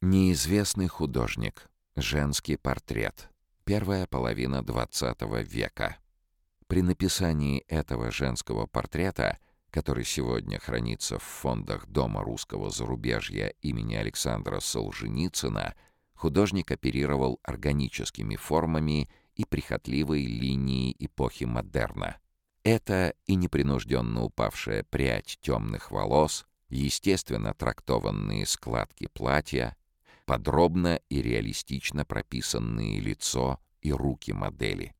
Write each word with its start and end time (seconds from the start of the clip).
Неизвестный 0.00 0.86
художник. 0.86 1.68
Женский 1.96 2.54
портрет. 2.54 3.30
Первая 3.64 4.06
половина 4.06 4.62
XX 4.62 5.42
века. 5.42 5.96
При 6.68 6.82
написании 6.82 7.64
этого 7.66 8.12
женского 8.12 8.66
портрета, 8.66 9.38
который 9.70 10.04
сегодня 10.04 10.60
хранится 10.60 11.18
в 11.18 11.24
фондах 11.24 11.88
Дома 11.88 12.22
русского 12.22 12.70
зарубежья 12.70 13.48
имени 13.60 13.96
Александра 13.96 14.60
Солженицына, 14.60 15.74
художник 16.14 16.70
оперировал 16.70 17.40
органическими 17.42 18.36
формами 18.36 19.10
и 19.34 19.44
прихотливой 19.44 20.24
линией 20.24 20.94
эпохи 21.00 21.42
модерна. 21.42 22.18
Это 22.62 23.14
и 23.26 23.34
непринужденно 23.34 24.22
упавшая 24.22 24.84
прядь 24.84 25.40
темных 25.40 25.90
волос, 25.90 26.46
естественно 26.68 27.52
трактованные 27.52 28.46
складки 28.46 29.08
платья, 29.08 29.76
подробно 30.28 31.00
и 31.08 31.22
реалистично 31.22 32.04
прописанные 32.04 33.00
лицо 33.00 33.58
и 33.80 33.90
руки 33.90 34.30
модели. 34.30 34.94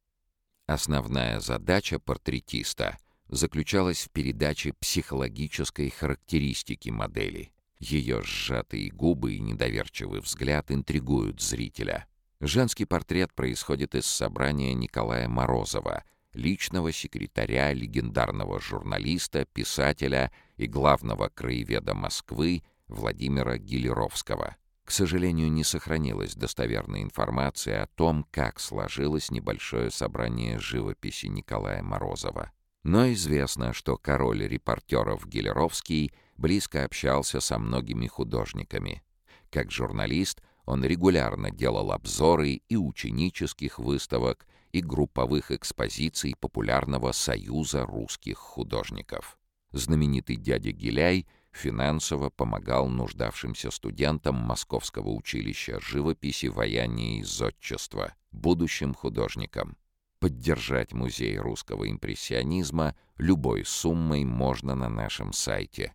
Основная 0.66 1.38
задача 1.41 1.98
портретиста 1.98 2.96
заключалась 3.28 4.06
в 4.06 4.10
передаче 4.10 4.72
психологической 4.72 5.91
характеристики 5.91 6.88
модели. 6.88 7.52
Ее 7.78 8.22
сжатые 8.22 8.91
губы 8.91 9.34
и 9.34 9.41
недоверчивый 9.41 10.20
взгляд 10.22 10.70
интригуют 10.70 11.42
зрителя. 11.42 12.06
Женский 12.41 12.86
портрет 12.86 13.34
происходит 13.34 13.95
из 13.95 14.06
собрания 14.06 14.72
Николая 14.72 15.28
Морозова, 15.28 16.05
личного 16.33 16.91
секретаря 16.91 17.74
легендарного 17.74 18.60
журналиста, 18.60 19.45
писателя 19.45 20.33
и 20.56 20.66
главного 20.66 21.28
краеведа 21.28 21.92
Москвы 21.92 22.62
Владимира 22.86 23.58
Гелеровского. 23.58 24.56
К 24.88 24.91
сожалению, 24.91 25.52
не 25.52 25.65
сохранилась 25.65 26.34
достоверной 26.34 27.02
информация 27.02 27.83
о 27.83 27.88
том, 27.88 28.27
как 28.30 28.59
сложилось 28.59 29.30
небольшое 29.30 29.91
собрание 29.91 30.58
живописи 30.58 31.27
Николая 31.27 31.83
Морозова. 31.83 32.53
Но 32.84 33.12
известно, 33.12 33.75
что 33.75 33.98
король 33.98 34.48
репортеров 34.48 35.27
Гелеровский 35.27 36.11
близко 36.39 36.84
общался 36.86 37.41
со 37.41 37.58
многими 37.58 38.06
художниками. 38.06 39.03
Как 39.50 39.70
журналист 39.70 40.41
он 40.64 40.83
регулярно 40.83 41.50
делал 41.50 41.92
обзоры 41.92 42.62
и 42.67 42.77
ученических 42.77 43.78
выставок, 43.78 44.47
и 44.73 44.80
групповых 44.80 45.50
экспозиций 45.50 46.34
популярного 46.34 47.12
Союза 47.12 47.84
русских 47.84 48.39
художников. 48.39 49.39
Знаменитый 49.70 50.36
дядя 50.36 50.73
Гиляй— 50.73 51.27
финансово 51.52 52.30
помогал 52.30 52.88
нуждавшимся 52.88 53.70
студентам 53.70 54.36
Московского 54.36 55.10
училища 55.10 55.80
живописи, 55.80 56.46
ваяния 56.46 57.20
и 57.20 57.22
зодчества, 57.22 58.14
будущим 58.30 58.94
художникам. 58.94 59.77
Поддержать 60.20 60.92
музей 60.92 61.38
русского 61.38 61.88
импрессионизма 61.90 62.96
любой 63.16 63.64
суммой 63.64 64.24
можно 64.24 64.74
на 64.74 64.88
нашем 64.88 65.32
сайте. 65.32 65.94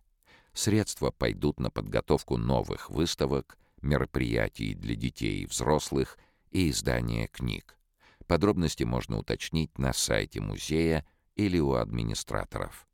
Средства 0.54 1.10
пойдут 1.10 1.60
на 1.60 1.70
подготовку 1.70 2.36
новых 2.36 2.88
выставок, 2.88 3.58
мероприятий 3.82 4.74
для 4.74 4.94
детей 4.94 5.42
и 5.42 5.46
взрослых 5.46 6.18
и 6.50 6.70
издание 6.70 7.26
книг. 7.26 7.76
Подробности 8.26 8.84
можно 8.84 9.18
уточнить 9.18 9.76
на 9.78 9.92
сайте 9.92 10.40
музея 10.40 11.04
или 11.34 11.58
у 11.58 11.74
администраторов. 11.74 12.86